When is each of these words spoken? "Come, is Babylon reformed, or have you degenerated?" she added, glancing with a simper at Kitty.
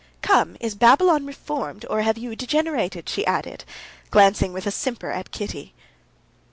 "Come, 0.23 0.57
is 0.59 0.73
Babylon 0.73 1.27
reformed, 1.27 1.85
or 1.87 2.01
have 2.01 2.17
you 2.17 2.35
degenerated?" 2.35 3.07
she 3.07 3.23
added, 3.27 3.63
glancing 4.09 4.51
with 4.51 4.65
a 4.65 4.71
simper 4.71 5.11
at 5.11 5.29
Kitty. 5.29 5.75